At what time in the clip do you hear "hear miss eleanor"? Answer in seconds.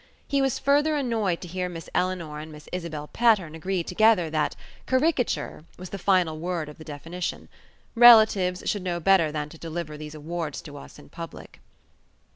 1.47-2.39